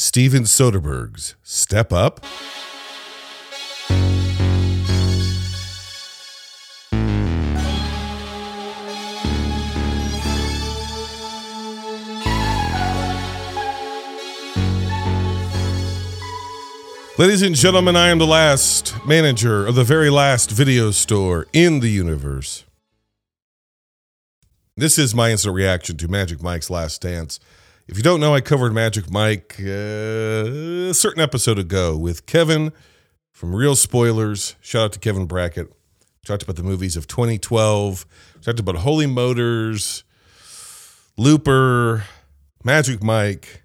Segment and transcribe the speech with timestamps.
[0.00, 2.24] Steven Soderbergh's Step Up.
[17.18, 21.80] Ladies and gentlemen, I am the last manager of the very last video store in
[21.80, 22.64] the universe.
[24.78, 27.38] This is my instant reaction to Magic Mike's Last Dance.
[27.90, 32.72] If you don't know, I covered Magic Mike uh, a certain episode ago with Kevin
[33.32, 34.54] from Real Spoilers.
[34.60, 35.72] Shout out to Kevin Brackett.
[36.24, 38.06] Talked about the movies of 2012.
[38.42, 40.04] Talked about Holy Motors,
[41.16, 42.04] Looper,
[42.62, 43.64] Magic Mike,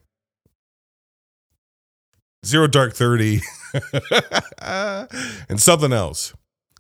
[2.43, 3.41] Zero Dark 30,
[4.59, 6.33] and something else.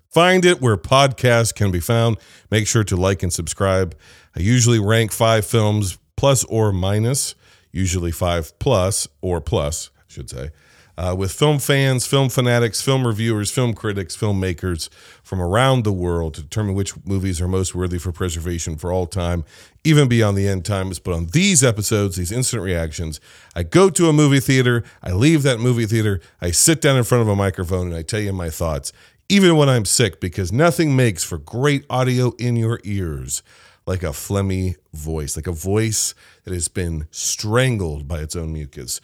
[0.09, 2.17] Find it where podcasts can be found.
[2.49, 3.95] Make sure to like and subscribe.
[4.35, 7.35] I usually rank five films plus or minus,
[7.71, 10.51] usually five plus or plus, I should say,
[10.97, 14.89] uh, with film fans, film fanatics, film reviewers, film critics, filmmakers
[15.23, 19.05] from around the world to determine which movies are most worthy for preservation for all
[19.05, 19.43] time,
[19.83, 20.99] even beyond the end times.
[20.99, 23.19] But on these episodes, these instant reactions,
[23.55, 27.03] I go to a movie theater, I leave that movie theater, I sit down in
[27.03, 28.93] front of a microphone, and I tell you my thoughts,
[29.27, 33.41] even when I'm sick, because nothing makes for great audio in your ears
[33.85, 38.99] like a phlegmy voice, like a voice that has been strangled by its own mucus,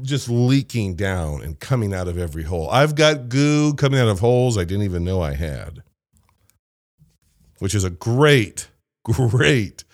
[0.00, 2.68] just leaking down and coming out of every hole.
[2.70, 5.82] I've got goo coming out of holes I didn't even know I had,
[7.58, 8.70] which is a great,
[9.04, 9.84] great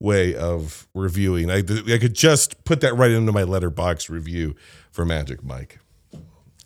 [0.00, 1.50] way of reviewing.
[1.50, 4.56] I, I could just put that right into my Letterboxd review
[4.90, 5.78] for Magic Mike,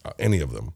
[0.04, 0.74] uh, any of them.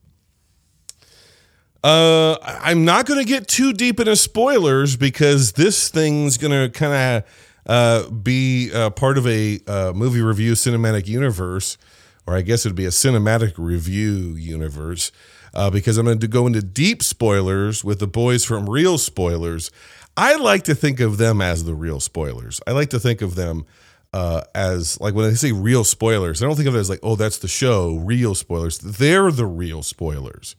[1.83, 6.69] Uh, I'm not going to get too deep into spoilers because this thing's going to
[6.78, 11.78] kind of uh, be uh, part of a uh, movie review cinematic universe,
[12.27, 15.12] or I guess it'd be a cinematic review universe.
[15.53, 19.73] Uh, because I'm going to go into deep spoilers with the boys from Real Spoilers.
[20.17, 22.61] I like to think of them as the real spoilers.
[22.69, 23.67] I like to think of them
[24.13, 27.01] uh, as like when I say real spoilers, I don't think of it as like,
[27.02, 28.79] oh, that's the show, real spoilers.
[28.79, 30.57] They're the real spoilers.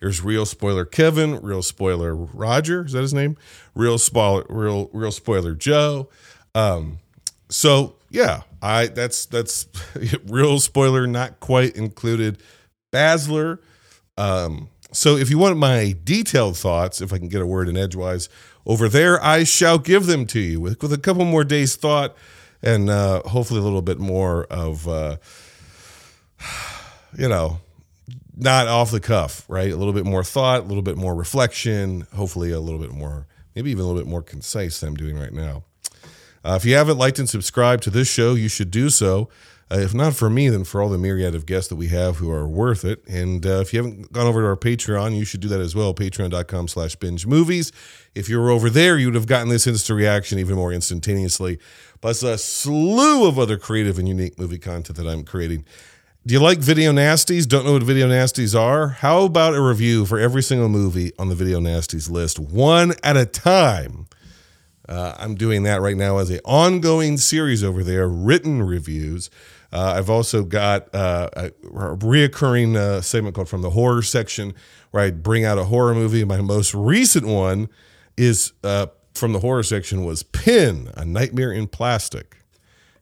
[0.00, 3.36] There's real spoiler Kevin, real spoiler Roger, is that his name?
[3.74, 6.08] Real spoiler, real real spoiler Joe.
[6.54, 6.98] Um,
[7.48, 9.66] so yeah, I that's that's
[10.26, 12.42] real spoiler not quite included.
[12.92, 13.58] Basler.
[14.16, 17.76] Um, so if you want my detailed thoughts, if I can get a word in
[17.76, 18.28] edgewise,
[18.66, 22.16] over there I shall give them to you with with a couple more days thought
[22.62, 25.16] and uh, hopefully a little bit more of uh,
[27.18, 27.60] you know
[28.38, 29.70] not off the cuff, right?
[29.70, 33.26] A little bit more thought, a little bit more reflection, hopefully a little bit more,
[33.54, 35.64] maybe even a little bit more concise than I'm doing right now.
[36.44, 39.28] Uh, if you haven't liked and subscribed to this show, you should do so.
[39.70, 42.16] Uh, if not for me, then for all the myriad of guests that we have
[42.16, 43.06] who are worth it.
[43.06, 45.74] And uh, if you haven't gone over to our Patreon, you should do that as
[45.74, 45.92] well.
[45.92, 47.70] Patreon.com slash binge movies.
[48.14, 51.58] If you were over there, you would have gotten this instant reaction even more instantaneously,
[52.00, 55.66] plus a slew of other creative and unique movie content that I'm creating.
[56.28, 57.48] Do you like video nasties?
[57.48, 58.88] Don't know what video nasties are?
[58.88, 63.16] How about a review for every single movie on the video nasties list, one at
[63.16, 64.08] a time?
[64.86, 69.30] Uh, I'm doing that right now as an ongoing series over there, written reviews.
[69.72, 74.52] Uh, I've also got uh, a, reoccurring uh, segment called From the Horror Section,
[74.90, 76.24] where I bring out a horror movie.
[76.24, 77.70] My most recent one
[78.18, 82.38] is uh, from the horror section was Pin, A Nightmare in Plastic.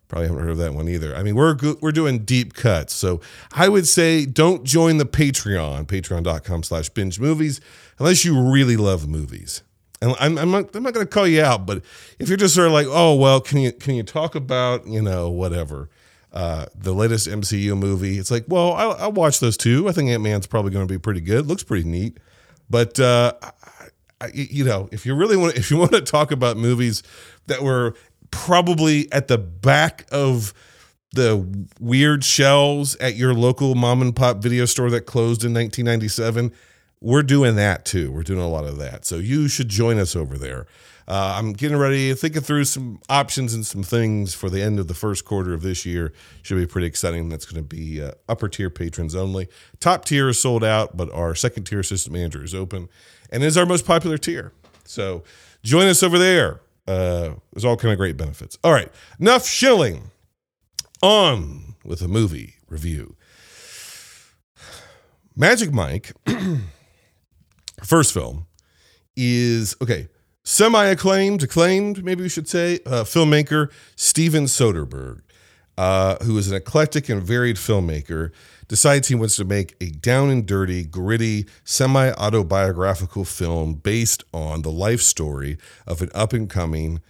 [0.09, 1.17] Probably haven't heard of that one either.
[1.17, 3.21] I mean, we're we're doing deep cuts, so
[3.53, 7.61] I would say don't join the Patreon, patreon.com slash binge movies,
[7.99, 9.63] unless you really love movies.
[10.01, 11.83] And I'm, I'm not, I'm not going to call you out, but
[12.19, 15.03] if you're just sort of like, oh well, can you can you talk about you
[15.03, 15.91] know whatever
[16.33, 18.19] uh, the latest MCU movie?
[18.19, 19.89] It's like, well, I'll, I'll watch those too.
[19.89, 21.47] I think Ant Man's probably going to be pretty good.
[21.47, 22.19] Looks pretty neat,
[22.71, 23.33] but uh,
[24.21, 27.03] I, you know, if you really want, if you want to talk about movies
[27.47, 27.95] that were
[28.31, 30.53] probably at the back of
[31.13, 36.53] the weird shelves at your local mom and pop video store that closed in 1997
[37.01, 38.11] we're doing that too.
[38.11, 39.05] We're doing a lot of that.
[39.05, 40.67] So you should join us over there.
[41.09, 44.89] Uh, i'm getting ready thinking through some options and some things for the end of
[44.89, 46.13] the first quarter of this year.
[46.43, 47.29] Should be pretty exciting.
[47.29, 49.49] That's going to be uh, upper tier patrons only.
[49.79, 52.89] Top tier is sold out but our second tier assistant manager is open
[53.31, 54.53] and is our most popular tier.
[54.85, 55.23] So
[55.63, 58.59] join us over there uh, there's all kind of great benefits.
[58.65, 58.91] All right,
[59.21, 60.11] enough shilling.
[61.03, 63.17] On with the movie review.
[65.37, 66.13] Magic Mike,
[67.85, 68.47] first film,
[69.17, 70.09] is okay.
[70.43, 75.21] Semi acclaimed, acclaimed, maybe we should say, uh, filmmaker Steven Soderbergh.
[75.79, 78.31] uh, who is an eclectic and varied filmmaker,
[78.69, 84.63] decides he wants to make a down and dirty, gritty, semi autobiographical film based on
[84.63, 87.01] the life story of an up and coming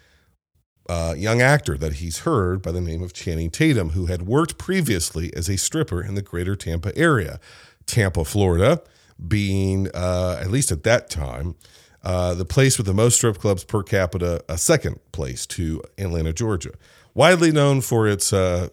[0.89, 4.59] uh, young actor that he's heard by the name of Channing Tatum, who had worked
[4.59, 7.41] previously as a stripper in the greater Tampa area.
[7.87, 8.83] Tampa, Florida,
[9.27, 11.57] being, uh, at least at that time,
[12.03, 16.33] uh, the place with the most strip clubs per capita, a second place to Atlanta,
[16.33, 16.71] Georgia.
[17.15, 18.69] Widely known for its uh,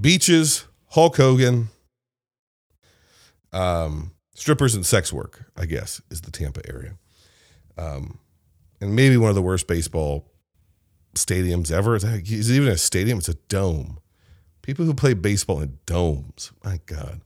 [0.00, 1.68] beaches, Hulk Hogan,
[3.52, 6.94] um, strippers, and sex work, I guess, is the Tampa area.
[7.76, 8.18] Um,
[8.80, 10.30] and maybe one of the worst baseball
[11.14, 11.96] stadiums ever.
[11.96, 13.18] Is even a stadium?
[13.18, 13.98] It's a dome.
[14.62, 16.52] People who play baseball in domes.
[16.64, 17.20] My God.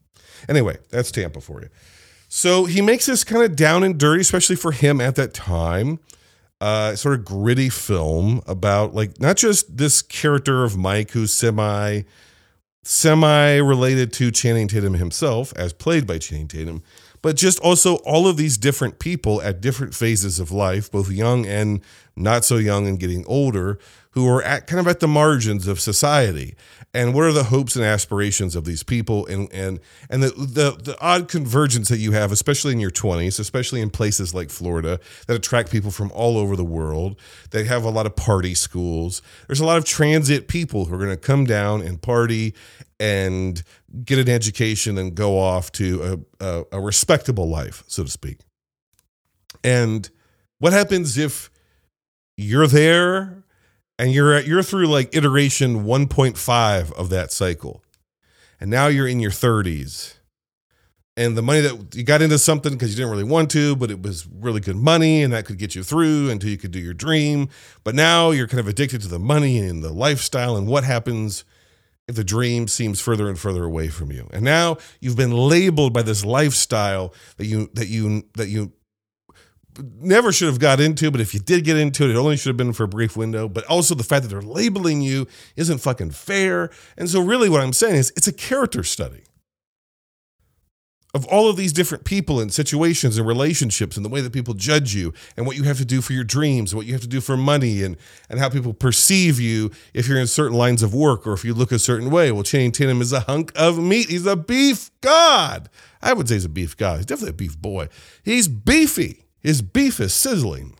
[0.49, 1.69] Anyway, that's Tampa for you.
[2.29, 5.99] So he makes this kind of down and dirty, especially for him at that time,
[6.61, 12.03] uh, sort of gritty film about like not just this character of Mike who's semi
[12.83, 16.83] semi related to Channing Tatum himself, as played by Channing Tatum,
[17.23, 21.47] but just also all of these different people at different phases of life, both young
[21.47, 21.81] and
[22.17, 23.79] not so young and getting older,
[24.13, 26.55] who are at kind of at the margins of society.
[26.95, 29.81] And what are the hopes and aspirations of these people and and
[30.11, 33.89] and the, the the odd convergence that you have, especially in your 20s, especially in
[33.89, 37.19] places like Florida that attract people from all over the world.
[37.51, 39.23] They have a lot of party schools.
[39.47, 42.55] There's a lot of transit people who are going to come down and party
[43.01, 43.63] and
[44.05, 48.39] get an education and go off to a, a, a respectable life, so to speak.
[49.65, 50.09] And
[50.59, 51.51] what happens if
[52.37, 53.42] you're there
[53.99, 57.83] and you're at, you're through like iteration 1.5 of that cycle.
[58.61, 60.15] And now you're in your 30s.
[61.17, 63.91] And the money that you got into something because you didn't really want to, but
[63.91, 66.79] it was really good money and that could get you through until you could do
[66.79, 67.51] your dream.
[67.85, 70.57] But now you're kind of addicted to the money and the lifestyle.
[70.57, 71.45] And what happens
[72.09, 74.27] if the dream seems further and further away from you?
[74.33, 78.73] And now you've been labeled by this lifestyle that you that you that you
[80.01, 82.51] never should have got into, but if you did get into it, it only should
[82.51, 83.49] have been for a brief window.
[83.49, 85.27] But also the fact that they're labeling you
[85.57, 86.71] isn't fucking fair.
[86.97, 89.25] And so, really, what I'm saying is it's a character study
[91.15, 94.55] of all of these different people and situations and relationships and the way that people
[94.55, 97.09] judge you and what you have to do for your dreams what you have to
[97.09, 97.97] do for money and,
[98.31, 101.53] and how people perceive you if you're in certain lines of work or if you
[101.53, 102.33] look a certain way.
[102.33, 104.09] Well, Channing Tatum is a hunk of meat.
[104.09, 105.69] He's a beef god.
[106.01, 106.97] I would say he's a beef god.
[106.97, 107.89] He's definitely a beef boy.
[108.23, 109.22] He's beefy.
[109.43, 110.77] His beef is sizzling.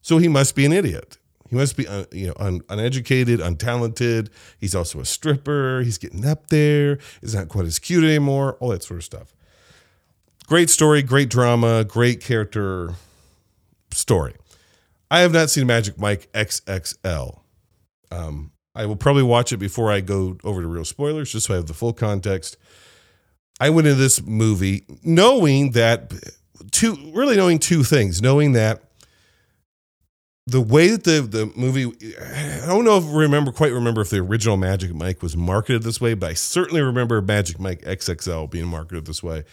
[0.00, 1.18] So he must be an idiot.
[1.48, 4.28] He must be uh, you know un, uneducated, untalented.
[4.58, 5.82] He's also a stripper.
[5.82, 6.98] He's getting up there.
[7.20, 8.54] He's not quite as cute anymore.
[8.54, 9.34] All that sort of stuff.
[10.46, 12.94] Great story, great drama, great character
[13.92, 14.34] story.
[15.10, 17.40] I have not seen Magic Mike XXL.
[18.10, 21.54] Um, I will probably watch it before I go over to real spoilers, just so
[21.54, 22.56] I have the full context.
[23.60, 26.12] I went into this movie knowing that
[26.70, 28.82] two really knowing two things, knowing that
[30.46, 31.92] the way that the the movie
[32.62, 36.00] I don't know if remember quite remember if the original Magic Mike was marketed this
[36.00, 39.44] way, but I certainly remember Magic Mike XXL being marketed this way.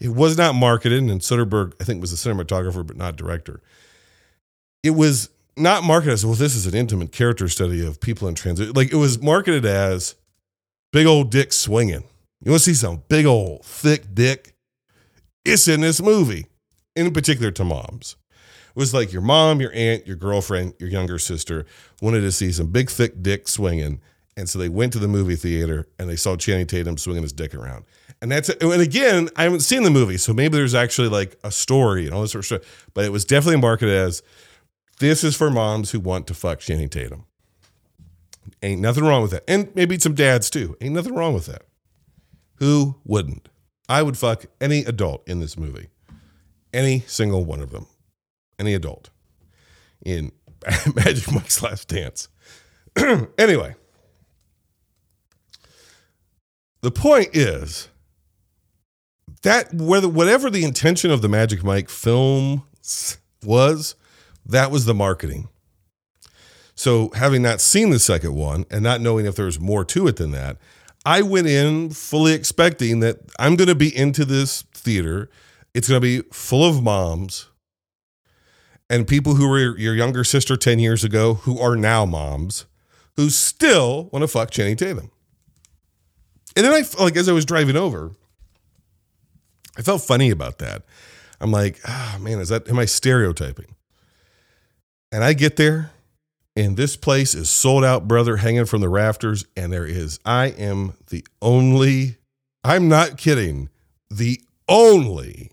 [0.00, 3.60] It was not marketed, and Soderbergh, I think, was the cinematographer, but not director.
[4.82, 6.34] It was not marketed as well.
[6.34, 8.76] This is an intimate character study of people in transit.
[8.76, 10.14] Like it was marketed as
[10.92, 12.04] big old dick swinging.
[12.42, 14.54] You want to see some big old thick dick?
[15.44, 16.46] It's in this movie
[16.98, 18.16] in particular to moms.
[18.68, 21.64] It was like your mom, your aunt, your girlfriend, your younger sister
[22.02, 24.00] wanted to see some big, thick dick swinging.
[24.36, 27.32] And so they went to the movie theater and they saw Channing Tatum swinging his
[27.32, 27.84] dick around.
[28.20, 28.62] And that's it.
[28.62, 32.14] And again, I haven't seen the movie, so maybe there's actually like a story and
[32.14, 32.88] all this sort of stuff.
[32.94, 34.22] But it was definitely marketed as
[34.98, 37.24] this is for moms who want to fuck Channing Tatum.
[38.62, 39.44] Ain't nothing wrong with that.
[39.46, 40.76] And maybe some dads too.
[40.80, 41.62] Ain't nothing wrong with that.
[42.56, 43.48] Who wouldn't?
[43.88, 45.88] I would fuck any adult in this movie
[46.72, 47.86] any single one of them,
[48.58, 49.10] any adult
[50.04, 50.32] in
[50.94, 52.28] Magic Mike's Last Dance.
[53.38, 53.74] anyway,
[56.80, 57.88] the point is
[59.42, 62.64] that whether whatever the intention of the Magic Mike film
[63.44, 63.94] was,
[64.44, 65.48] that was the marketing.
[66.74, 70.16] So, having not seen the second one and not knowing if there's more to it
[70.16, 70.58] than that,
[71.04, 75.28] I went in fully expecting that I'm going to be into this theater
[75.74, 77.48] it's going to be full of moms
[78.90, 82.66] and people who were your younger sister 10 years ago who are now moms
[83.16, 85.10] who still want to fuck Channing Tatum.
[86.56, 88.12] And then I, like, as I was driving over,
[89.76, 90.84] I felt funny about that.
[91.40, 93.74] I'm like, ah, oh, man, is that, am I stereotyping?
[95.12, 95.90] And I get there
[96.58, 99.44] And this place is sold out, brother, hanging from the rafters.
[99.56, 102.16] And there is, I am the only,
[102.64, 103.68] I'm not kidding,
[104.10, 105.52] the only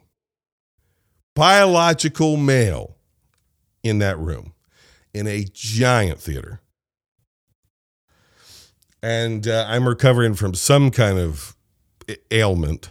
[1.35, 2.97] biological male
[3.83, 4.53] in that room
[5.13, 6.61] in a giant theater.
[9.03, 11.55] And uh, I'm recovering from some kind of
[12.31, 12.89] ailment,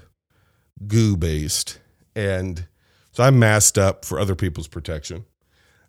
[0.87, 1.81] goo based.
[2.15, 2.67] And
[3.11, 5.25] so I'm masked up for other people's protection.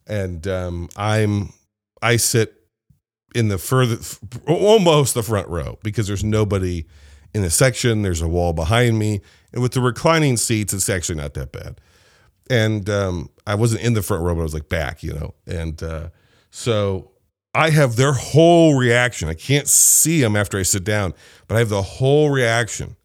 [0.07, 1.53] And um, I'm
[2.01, 2.53] I sit
[3.33, 3.97] in the further,
[4.47, 6.85] almost the front row because there's nobody
[7.33, 8.01] in the section.
[8.01, 9.21] There's a wall behind me,
[9.51, 11.81] and with the reclining seats, it's actually not that bad.
[12.49, 15.33] And um, I wasn't in the front row, but I was like back, you know.
[15.47, 16.09] And uh,
[16.51, 17.11] so
[17.53, 19.29] I have their whole reaction.
[19.29, 21.13] I can't see them after I sit down,
[21.47, 22.95] but I have the whole reaction.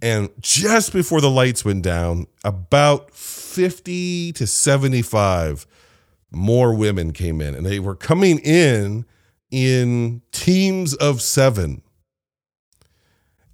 [0.00, 5.66] And just before the lights went down, about 50 to 75
[6.32, 9.04] more women came in and they were coming in
[9.50, 11.82] in teams of seven.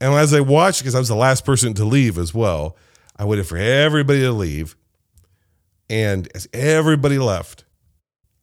[0.01, 2.77] And as I watched, because I was the last person to leave as well,
[3.17, 4.77] I waited for everybody to leave.
[5.90, 7.64] And as everybody left,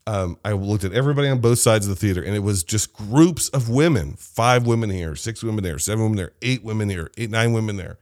[0.08, 2.94] um, I looked at everybody on both sides of the theater, and it was just
[2.94, 7.12] groups of women five women here, six women there, seven women there, eight women here,
[7.18, 7.98] eight, nine women there.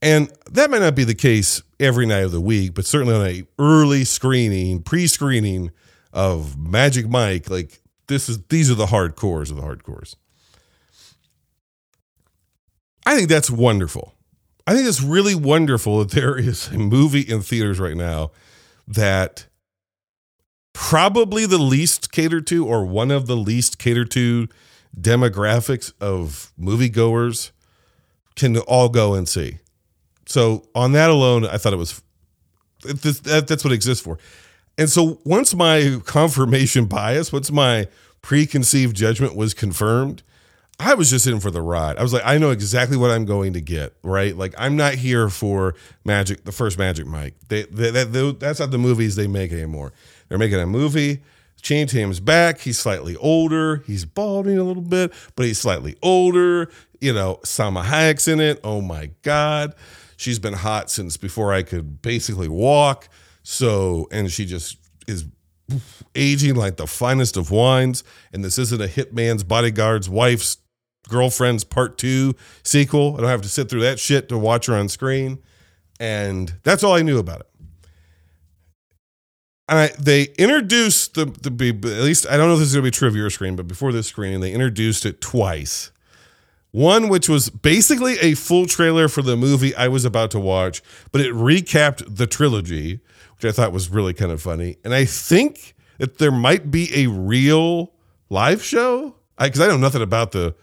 [0.00, 3.26] And that might not be the case every night of the week, but certainly on
[3.26, 5.70] a early screening, pre-screening
[6.12, 10.14] of Magic Mike, like this is these are the hardcores of the hardcores.
[13.06, 14.13] I think that's wonderful.
[14.66, 18.30] I think it's really wonderful that there is a movie in theaters right now
[18.88, 19.46] that
[20.72, 24.48] probably the least catered to or one of the least catered to
[24.98, 27.50] demographics of moviegoers
[28.36, 29.58] can all go and see.
[30.26, 32.02] So on that alone, I thought it was
[32.82, 34.18] that's what it exists for.
[34.76, 37.88] And so once my confirmation bias, once my
[38.22, 40.22] preconceived judgment was confirmed,
[40.78, 41.98] I was just in for the ride.
[41.98, 44.36] I was like, I know exactly what I'm going to get, right?
[44.36, 47.34] Like I'm not here for Magic, the first Magic Mike.
[47.48, 49.92] They, they, they, that's not the movies they make anymore.
[50.28, 51.22] They're making a movie.
[51.62, 52.60] Channing Tatum's back.
[52.60, 53.82] He's slightly older.
[53.86, 56.70] He's balding a little bit, but he's slightly older.
[57.00, 58.60] You know, Salma Hayek's in it.
[58.62, 59.74] Oh my God.
[60.16, 63.08] She's been hot since before I could basically walk.
[63.42, 64.76] So, and she just
[65.06, 65.24] is
[66.14, 68.04] aging like the finest of wines.
[68.32, 70.58] And this isn't a hitman's bodyguard's wife's
[71.08, 73.14] girlfriend's part two sequel.
[73.16, 75.38] I don't have to sit through that shit to watch her on screen.
[76.00, 77.46] And that's all I knew about it.
[79.68, 82.84] And I, they introduced the, the at least I don't know if this is going
[82.84, 85.90] to be true of your screen, but before this screening, they introduced it twice.
[86.70, 90.82] One, which was basically a full trailer for the movie I was about to watch,
[91.12, 93.00] but it recapped the trilogy,
[93.36, 94.76] which I thought was really kind of funny.
[94.84, 97.92] And I think that there might be a real
[98.28, 100.54] live show I because I, I, know nothing about the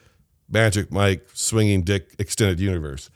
[0.51, 3.09] Magic Mike swinging dick extended universe.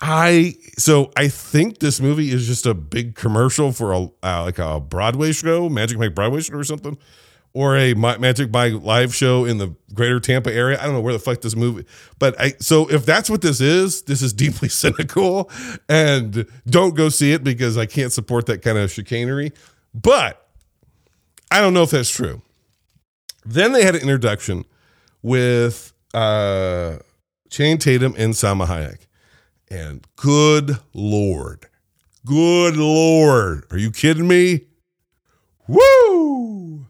[0.00, 4.58] I so I think this movie is just a big commercial for a uh, like
[4.58, 6.98] a Broadway show, Magic Mike Broadway show or something
[7.56, 10.78] or a Magic Mike live show in the greater Tampa area.
[10.78, 11.86] I don't know where the fuck this movie,
[12.18, 15.50] but I, so if that's what this is, this is deeply cynical
[15.88, 19.52] and don't go see it because I can't support that kind of chicanery.
[19.94, 20.46] But
[21.50, 22.42] I don't know if that's true.
[23.46, 24.66] Then they had an introduction
[25.22, 26.98] with uh,
[27.50, 29.06] Channing Tatum and Salma Hayek.
[29.68, 31.66] And good Lord,
[32.24, 34.62] good Lord, are you kidding me?
[35.68, 36.86] Woo!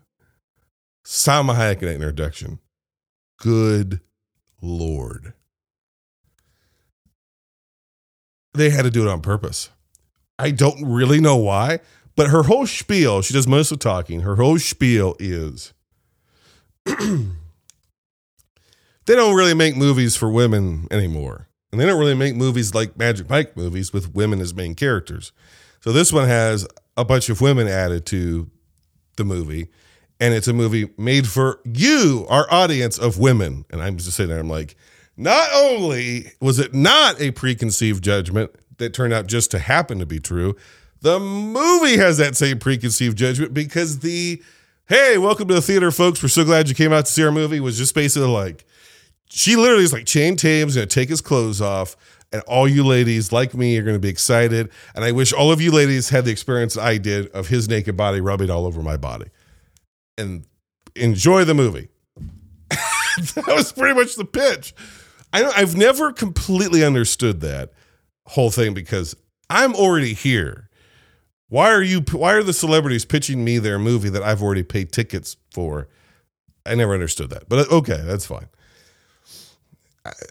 [1.05, 2.61] Salma Hayek in that introduction.
[3.39, 4.01] Good
[4.63, 5.33] Lord.
[8.55, 9.71] They had to do it on purpose.
[10.39, 11.81] I don't really know why,
[12.15, 15.73] but her whole spiel, she does most of talking, her whole spiel is
[19.07, 21.49] they don't really make movies for women anymore.
[21.73, 25.33] And they don't really make movies like Magic Mike movies with women as main characters.
[25.81, 28.51] So this one has a bunch of women added to
[29.17, 29.69] the movie
[30.19, 33.65] and it's a movie made for you, our audience of women.
[33.71, 34.77] And I'm just sitting there, I'm like,
[35.17, 40.07] not only was it not a preconceived judgment that turned out just to happen to
[40.07, 40.57] be true,
[41.01, 44.43] the movie has that same preconceived judgment because the
[44.89, 46.23] hey, welcome to the theater, folks.
[46.23, 48.65] We're so glad you came out to see our movie was just basically like,
[49.37, 51.95] she literally is like, Chain Tatum's gonna take his clothes off.
[52.33, 54.71] And all you ladies like me are to be excited.
[54.95, 57.97] And I wish all of you ladies had the experience I did of his naked
[57.97, 59.27] body rubbing all over my body
[60.19, 60.45] and
[60.97, 61.89] enjoy the movie.
[62.71, 64.75] that was pretty much the pitch.
[65.33, 67.73] I I've never completely understood that
[68.27, 69.15] whole thing because
[69.51, 70.71] I'm already here.
[71.49, 72.01] Why are you?
[72.11, 75.89] Why are the celebrities pitching me their movie that I've already paid tickets for?
[76.65, 78.49] I never understood that, but uh, okay, that's fine.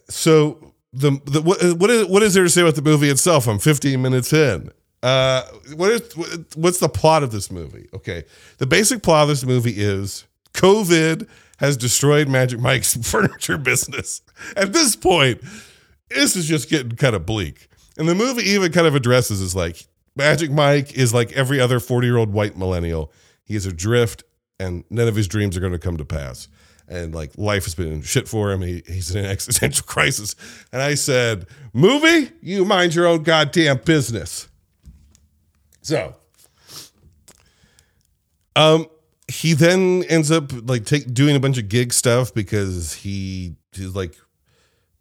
[0.10, 3.48] So the, the what, what is what is there to say about the movie itself?
[3.48, 4.72] I'm 15 minutes in.
[5.04, 5.44] Uh,
[5.76, 7.88] what is what's the plot of this movie?
[7.94, 8.24] Okay,
[8.58, 11.28] the basic plot of this movie is COVID
[11.58, 14.22] has destroyed Magic Mike's furniture business.
[14.56, 15.42] At this point,
[16.10, 17.68] this is just getting kind of bleak.
[17.98, 21.80] And the movie even kind of addresses is like Magic Mike is like every other
[21.80, 23.12] 40 year old white millennial.
[23.44, 24.24] He is adrift
[24.60, 26.48] and none of his dreams are going to come to pass.
[26.88, 28.62] And like life has been shit for him.
[28.62, 30.36] He, he's in an existential crisis.
[30.72, 34.48] And I said, Movie, you mind your own goddamn business.
[35.82, 36.16] So,
[38.56, 38.88] um,
[39.28, 43.96] he then ends up like take doing a bunch of gig stuff because he he's
[43.96, 44.16] like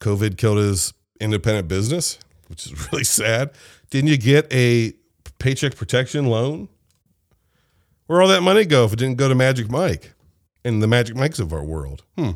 [0.01, 3.51] COVID killed his independent business, which is really sad.
[3.91, 4.93] Didn't you get a
[5.39, 6.69] paycheck protection loan?
[8.07, 10.14] Where all that money go if it didn't go to Magic Mike
[10.65, 12.05] and the Magic Mikes of our world?
[12.17, 12.33] Hmm.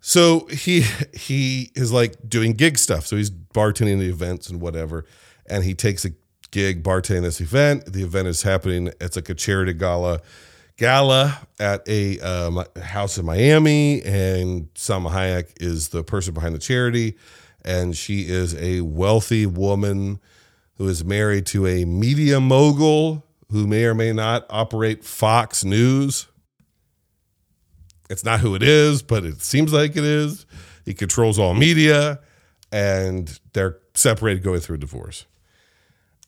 [0.00, 3.06] So he he is like doing gig stuff.
[3.06, 5.04] So he's bartending the events and whatever,
[5.46, 6.10] and he takes a
[6.50, 7.92] gig bartending this event.
[7.92, 8.92] The event is happening.
[9.00, 10.20] It's like a charity gala
[10.76, 16.58] gala at a um, house in Miami, and Salma Hayek is the person behind the
[16.58, 17.16] charity,
[17.64, 20.18] and she is a wealthy woman
[20.76, 26.26] who is married to a media mogul who may or may not operate Fox News.
[28.10, 30.46] It's not who it is, but it seems like it is.
[30.84, 32.20] He controls all media,
[32.70, 35.26] and they're separated going through a divorce.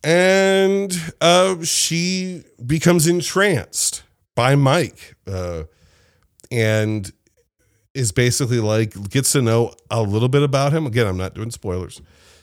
[0.03, 4.03] And uh, she becomes entranced
[4.35, 5.65] by Mike uh,
[6.51, 7.11] and
[7.95, 10.87] is basically like, gets to know a little bit about him.
[10.87, 12.03] Again, I'm not doing spoilers.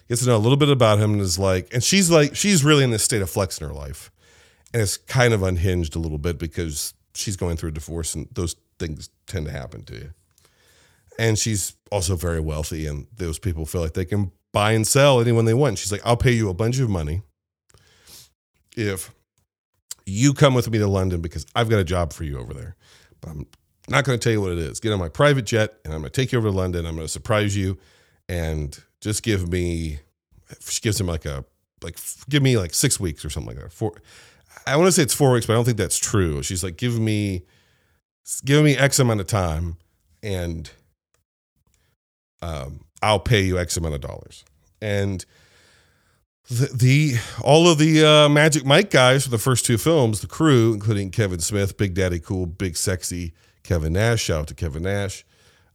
[0.10, 2.64] Gets to know a little bit about him and is like, and she's like, she's
[2.64, 4.12] really in this state of flex in her life.
[4.74, 8.28] And it's kind of unhinged a little bit because she's going through a divorce and
[8.32, 10.10] those things tend to happen to you.
[11.18, 15.22] And she's also very wealthy, and those people feel like they can buy and sell
[15.22, 15.78] anyone they want.
[15.78, 17.22] She's like, I'll pay you a bunch of money
[18.76, 19.14] if
[20.06, 22.76] you come with me to London because I've got a job for you over there.
[23.22, 23.48] But I'm
[23.88, 24.80] not going to tell you what it is.
[24.80, 26.86] Get on my private jet, and I'm going to take you over to London.
[26.86, 27.78] I'm going to surprise you,
[28.28, 30.00] and just give me.
[30.60, 31.46] She gives him like a
[31.84, 31.98] like
[32.30, 33.72] give me like six weeks or something like that.
[33.72, 33.94] Four.
[34.68, 36.44] I want to say it's four weeks, but I don't think that's true.
[36.44, 37.44] She's like, give me,
[38.46, 39.78] give me X amount of time,
[40.24, 40.70] and
[42.42, 44.44] um, I'll pay you X amount of dollars.
[44.82, 45.26] And
[46.50, 50.28] the, the all of the uh, Magic Mike guys for the first two films, the
[50.28, 54.22] crew, including Kevin Smith, Big Daddy Cool, Big Sexy Kevin Nash.
[54.22, 55.26] Shout out to Kevin Nash,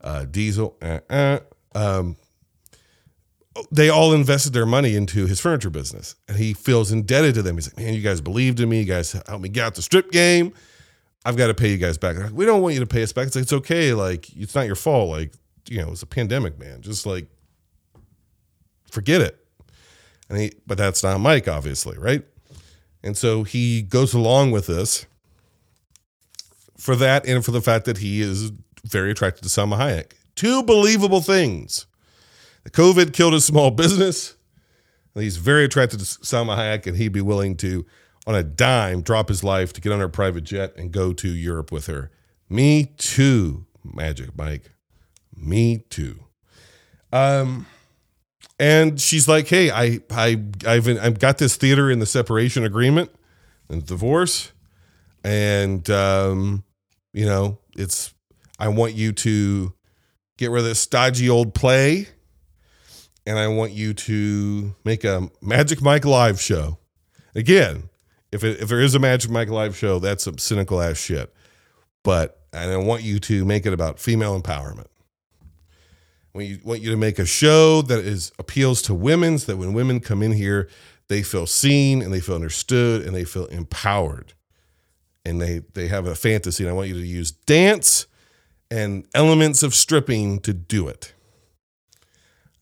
[0.01, 0.77] uh, Diesel.
[0.83, 1.39] Uh, uh,
[1.75, 2.17] um,
[3.71, 7.57] they all invested their money into his furniture business, and he feels indebted to them.
[7.57, 8.81] He's like, "Man, you guys believed in me.
[8.81, 10.53] You guys helped me get out the strip game.
[11.27, 13.13] I've got to pay you guys back." Like, we don't want you to pay us
[13.13, 13.27] back.
[13.27, 13.93] It's like it's okay.
[13.93, 15.11] Like it's not your fault.
[15.11, 15.33] Like
[15.69, 16.81] you know, it's a pandemic, man.
[16.83, 17.27] Just like
[18.91, 19.39] forget it.
[20.29, 22.25] And he, but that's not Mike, obviously, right?
[23.03, 25.07] And so he goes along with this
[26.77, 28.53] for that and for the fact that he is
[28.85, 30.13] very attracted to Salma Hayek.
[30.35, 31.87] Two believable things.
[32.65, 34.35] The COVID killed his small business.
[35.15, 37.87] And he's very attracted to Salma Hayek, and he'd be willing to,
[38.27, 41.29] on a dime, drop his life to get on her private jet and go to
[41.29, 42.11] Europe with her.
[42.49, 44.73] Me too, Magic Mike.
[45.37, 46.21] Me too.
[47.13, 47.67] Um,
[48.59, 53.11] and she's like, "Hey, I, I, I've, I've got this theater in the separation agreement
[53.69, 54.53] and divorce,
[55.23, 56.65] and um,
[57.13, 58.15] you know, it's
[58.59, 59.73] I want you to
[60.39, 62.09] get rid of this stodgy old play,
[63.27, 66.79] and I want you to make a Magic Mike live show.
[67.35, 67.91] Again,
[68.37, 71.35] if it, if there is a Magic Mike live show, that's some cynical ass shit.
[72.05, 74.87] But I want you to make it about female empowerment.
[76.35, 80.01] We want you to make a show that is appeals to women, that when women
[80.01, 80.69] come in here,
[81.09, 84.35] they feel seen and they feel understood and they feel empowered,
[85.25, 86.63] and they they have a fantasy.
[86.65, 88.07] And I want you to use dance
[88.71, 91.15] and elements of stripping to do it.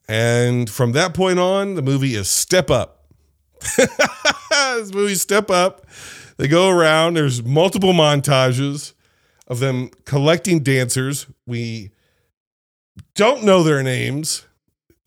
[0.07, 2.94] And from that point on, the movie is Step Up.
[4.49, 5.85] this movie Step Up.
[6.37, 7.15] They go around.
[7.15, 8.93] There's multiple montages
[9.47, 11.27] of them collecting dancers.
[11.45, 11.91] We
[13.15, 14.45] don't know their names.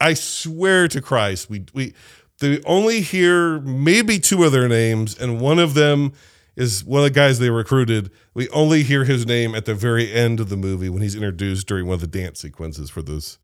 [0.01, 1.95] I swear to Christ, we we
[2.41, 6.13] they only hear maybe two of their names, and one of them
[6.57, 8.11] is one of the guys they recruited.
[8.35, 11.67] We only hear his name at the very end of the movie when he's introduced
[11.67, 13.39] during one of the dance sequences for this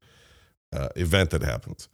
[0.73, 1.89] uh, event that happens.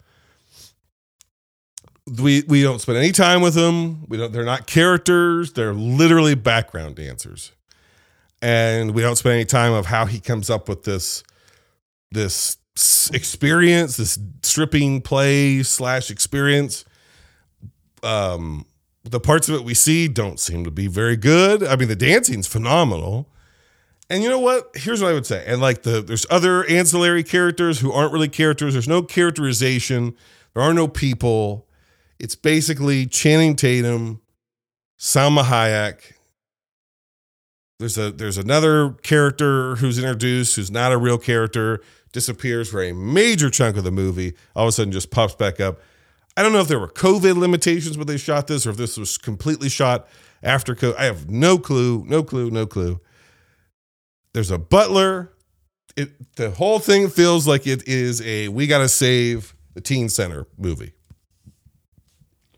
[2.19, 4.05] We we don't spend any time with them.
[4.07, 4.31] We don't.
[4.31, 5.53] They're not characters.
[5.53, 7.51] They're literally background dancers,
[8.41, 11.23] and we don't spend any time of how he comes up with this
[12.11, 12.57] this
[13.13, 16.85] experience, this stripping play slash experience.
[18.03, 18.65] Um,
[19.03, 21.63] the parts of it we see don't seem to be very good.
[21.63, 23.27] I mean, the dancing's phenomenal.
[24.09, 24.71] And you know what?
[24.75, 25.43] Here's what I would say.
[25.47, 28.73] And like the there's other ancillary characters who aren't really characters.
[28.73, 30.15] There's no characterization.
[30.53, 31.67] There are no people.
[32.21, 34.21] It's basically Channing Tatum,
[34.99, 36.13] Salma Hayek.
[37.79, 41.81] There's a there's another character who's introduced who's not a real character,
[42.13, 45.59] disappears for a major chunk of the movie, all of a sudden just pops back
[45.59, 45.81] up.
[46.37, 48.97] I don't know if there were COVID limitations when they shot this or if this
[48.97, 50.07] was completely shot
[50.43, 50.97] after COVID.
[50.97, 52.99] I have no clue, no clue, no clue.
[54.35, 55.33] There's a butler.
[55.97, 60.45] It the whole thing feels like it is a we gotta save the teen center
[60.55, 60.93] movie.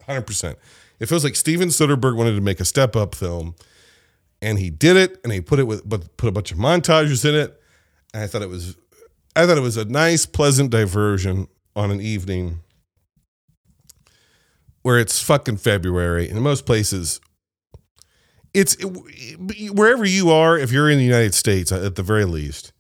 [0.07, 0.55] 100%.
[0.99, 3.55] It feels like Steven Soderbergh wanted to make a step up film
[4.41, 7.27] and he did it and he put it with but put a bunch of montages
[7.27, 7.59] in it.
[8.13, 8.75] And I thought it was
[9.35, 12.59] I thought it was a nice pleasant diversion on an evening
[14.81, 17.21] where it's fucking February in most places.
[18.53, 18.75] It's
[19.71, 22.71] wherever you are if you're in the United States uh, at the very least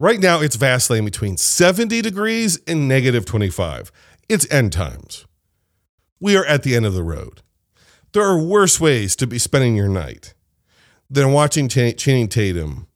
[0.00, 3.92] right now it's vacillating between 70 degrees and negative 25
[4.28, 5.24] it's end times
[6.24, 7.42] we are at the end of the road.
[8.12, 10.32] There are worse ways to be spending your night
[11.10, 12.86] than watching Ch- Channing Tatum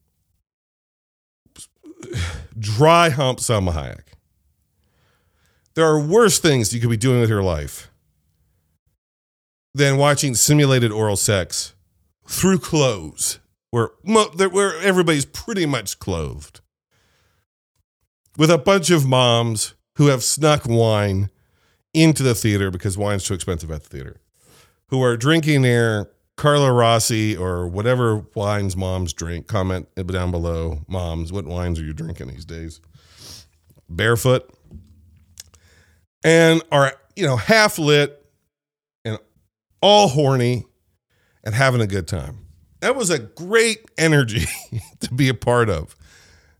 [2.59, 4.15] dry hump Salma Hayek.
[5.75, 7.91] There are worse things you could be doing with your life
[9.75, 11.75] than watching simulated oral sex
[12.27, 16.63] through clothes, where, where everybody's pretty much clothed,
[18.39, 21.29] with a bunch of moms who have snuck wine
[21.95, 24.21] into the theater because wine's too expensive at the theater,
[24.89, 29.49] who are drinking their Carlo Rossi or whatever wines moms drink.
[29.49, 32.81] Comment down below, moms, what wines are you drinking these days?
[33.89, 34.49] Barefoot.
[36.25, 38.25] And are, you know, half lit
[39.05, 39.19] and
[39.81, 40.65] all horny
[41.45, 42.47] and having a good time.
[42.81, 44.47] That was a great energy
[45.01, 45.97] to be a part of.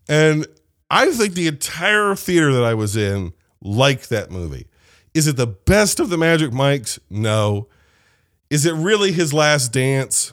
[0.09, 0.47] And
[0.91, 4.68] I think the entire theater that I was in liked that movie.
[5.19, 7.01] Is it the best of the Magic Mikes?
[7.11, 7.67] No.
[8.51, 10.33] Is it really his last dance?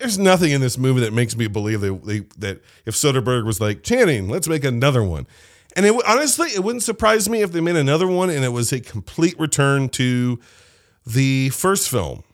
[0.00, 3.60] There's nothing in this movie that makes me believe they, they, that if Soderbergh was
[3.60, 5.28] like, Channing, let's make another one.
[5.76, 8.72] And it, honestly, it wouldn't surprise me if they made another one and it was
[8.72, 10.40] a complete return to
[11.06, 12.24] the first film.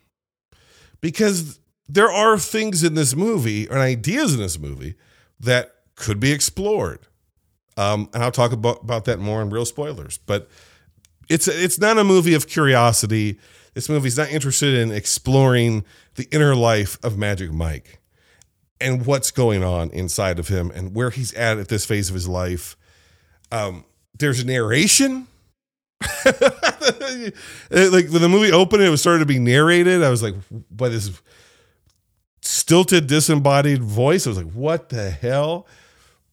[1.03, 4.95] Because there are things in this movie and ideas in this movie
[5.39, 7.01] that could be explored.
[7.77, 10.17] Um, and I'll talk about, about that more in real spoilers.
[10.17, 10.49] But
[11.31, 13.39] it's it's not a movie of curiosity.
[13.73, 15.85] This movie's not interested in exploring
[16.17, 18.01] the inner life of Magic Mike
[18.81, 22.15] and what's going on inside of him and where he's at at this phase of
[22.15, 22.77] his life.
[23.53, 23.85] Um,
[24.19, 25.29] there's a narration.
[26.25, 27.35] like
[27.71, 30.03] when the movie opened, it was started to be narrated.
[30.03, 30.35] I was like,
[30.71, 31.11] by this
[32.43, 34.27] stilted, disembodied voice.
[34.27, 35.69] I was like, what the hell?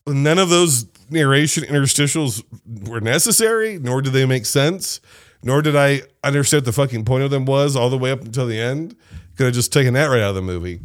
[0.08, 2.44] None of those narration interstitials
[2.88, 5.00] were necessary, nor did they make sense,
[5.44, 8.22] nor did I understand what the fucking point of them was all the way up
[8.22, 8.96] until the end.
[9.36, 10.80] Could have just taken that right out of the movie.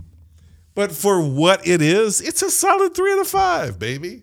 [0.75, 4.23] But for what it is, it's a solid three out of five, baby.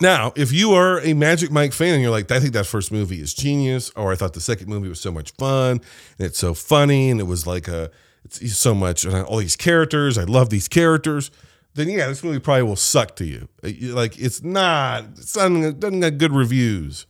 [0.00, 2.92] Now, if you are a Magic Mike fan and you're like, I think that first
[2.92, 5.80] movie is genius, or I thought the second movie was so much fun
[6.18, 7.90] and it's so funny and it was like a,
[8.24, 11.30] it's so much, and all these characters, I love these characters
[11.78, 13.48] then yeah, this movie probably will suck to you.
[13.62, 17.06] Uh, like it's not, it's not, doesn't get good reviews.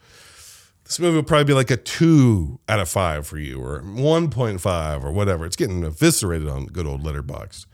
[0.85, 4.31] This movie will probably be like a two out of five for you, or one
[4.31, 5.47] point five, or whatever.
[5.47, 7.67] It's getting eviscerated on good old Letterboxd.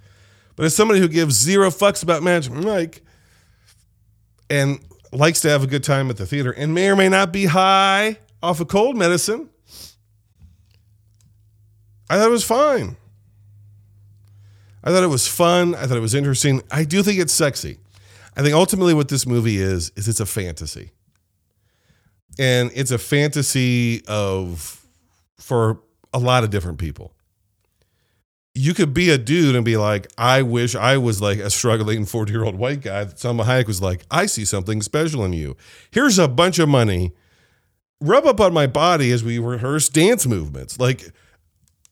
[0.56, 3.02] But as somebody who gives zero fucks about Magic Mike
[4.48, 4.78] and
[5.10, 7.46] likes to have a good time at the theater and may or may not be
[7.46, 9.48] high off of cold medicine,
[12.08, 12.96] I thought it was fine.
[14.84, 15.74] I thought it was fun.
[15.74, 16.62] I thought it was interesting.
[16.70, 17.78] I do think it's sexy.
[18.36, 20.90] I think ultimately what this movie is is it's a fantasy.
[22.38, 24.84] And it's a fantasy of
[25.38, 25.80] for
[26.12, 27.14] a lot of different people.
[28.54, 32.04] You could be a dude and be like, I wish I was like a struggling
[32.04, 33.06] 40 year old white guy.
[33.06, 35.56] Salma Hayek was like, I see something special in you.
[35.90, 37.12] Here's a bunch of money.
[38.00, 40.78] Rub up on my body as we rehearse dance movements.
[40.78, 41.10] Like,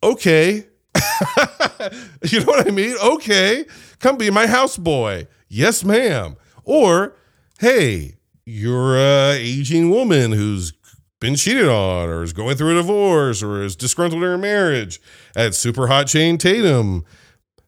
[0.02, 0.66] okay,
[2.24, 2.96] you know what I mean?
[3.02, 3.64] Okay,
[3.98, 5.26] come be my houseboy.
[5.48, 6.36] Yes, ma'am.
[6.64, 7.16] Or,
[7.58, 10.72] hey, you're a aging woman who's
[11.20, 15.00] been cheated on or is going through a divorce or is disgruntled in her marriage.
[15.36, 17.04] At super hot Channing Tatum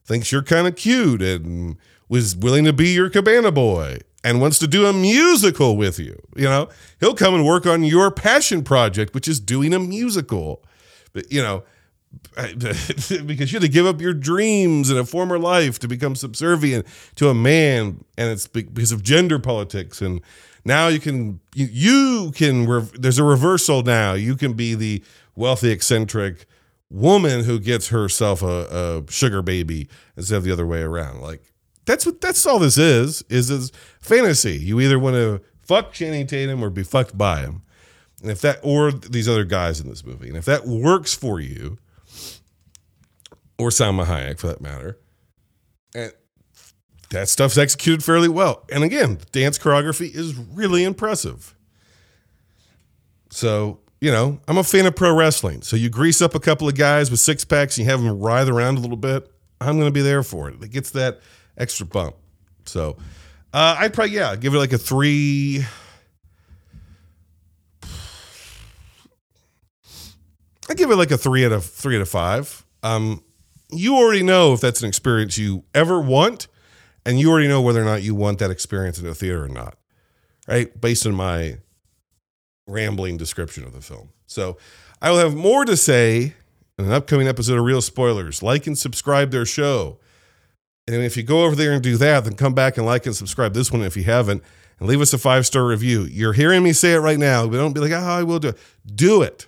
[0.05, 1.77] thinks you're kind of cute and
[2.09, 6.19] was willing to be your cabana boy and wants to do a musical with you.
[6.35, 10.63] You know, he'll come and work on your passion project, which is doing a musical.
[11.13, 11.63] But, you know,
[12.35, 16.85] because you had to give up your dreams in a former life to become subservient
[17.15, 20.01] to a man, and it's because of gender politics.
[20.01, 20.21] And
[20.65, 22.65] now you can you, can
[22.99, 24.13] there's a reversal now.
[24.13, 25.03] You can be the
[25.35, 26.45] wealthy eccentric
[26.89, 31.21] woman who gets herself a, a sugar baby instead of the other way around.
[31.21, 31.53] Like
[31.85, 34.57] that's what that's all this is is is fantasy.
[34.57, 37.61] You either want to fuck Channing Tatum or be fucked by him.
[38.21, 41.39] And if that or these other guys in this movie, and if that works for
[41.39, 41.77] you,
[43.57, 44.97] or Salma Hayek for that matter,
[45.93, 46.11] and
[47.09, 48.65] that stuff's executed fairly well.
[48.71, 51.55] And again, the dance choreography is really impressive.
[53.29, 55.61] So, you know, I'm a fan of pro wrestling.
[55.61, 58.19] So you grease up a couple of guys with six packs and you have them
[58.19, 59.29] writhe around a little bit.
[59.61, 60.61] I'm going to be there for it.
[60.61, 61.19] It gets that
[61.57, 62.15] extra bump.
[62.65, 62.97] So
[63.53, 65.65] uh, I'd probably, yeah, give it like a three.
[70.69, 72.65] I give it like a three out of three out of five.
[72.83, 73.23] Um,
[73.71, 76.47] you already know if that's an experience you ever want,
[77.05, 79.49] and you already know whether or not you want that experience in a theater or
[79.49, 79.77] not,
[80.47, 80.79] right?
[80.79, 81.57] Based on my
[82.67, 84.09] rambling description of the film.
[84.25, 84.57] So
[85.01, 86.33] I will have more to say
[86.77, 88.41] in an upcoming episode of Real Spoilers.
[88.41, 89.99] Like and subscribe their show.
[90.87, 93.15] And if you go over there and do that, then come back and like and
[93.15, 94.43] subscribe this one if you haven't,
[94.79, 96.03] and leave us a five star review.
[96.03, 98.49] You're hearing me say it right now, but don't be like, oh, I will do
[98.49, 98.57] it.
[98.93, 99.47] Do it.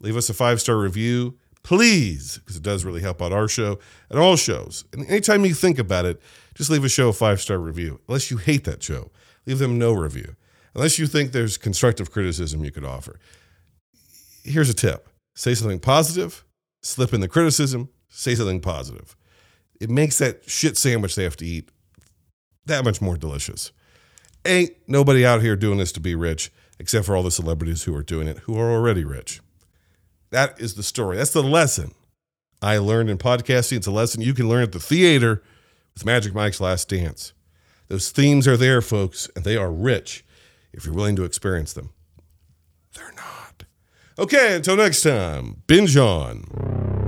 [0.00, 1.36] Leave us a five star review,
[1.68, 3.78] please, because it does really help out our show
[4.08, 4.86] and all shows.
[4.92, 6.20] And anytime you think about it,
[6.54, 8.00] just leave a show a five star review.
[8.08, 9.10] Unless you hate that show,
[9.46, 10.34] leave them no review.
[10.74, 13.20] Unless you think there's constructive criticism you could offer.
[14.44, 16.42] Here's a tip say something positive,
[16.82, 19.14] slip in the criticism, say something positive
[19.80, 21.70] it makes that shit sandwich they have to eat
[22.66, 23.72] that much more delicious.
[24.44, 27.94] Ain't nobody out here doing this to be rich, except for all the celebrities who
[27.94, 29.40] are doing it, who are already rich.
[30.30, 31.16] That is the story.
[31.16, 31.92] That's the lesson
[32.60, 33.78] I learned in podcasting.
[33.78, 35.42] It's a lesson you can learn at the theater
[35.94, 37.32] with Magic Mike's Last Dance.
[37.88, 40.24] Those themes are there, folks, and they are rich
[40.72, 41.90] if you're willing to experience them.
[42.94, 43.64] They're not.
[44.18, 47.07] Okay, until next time, binge on.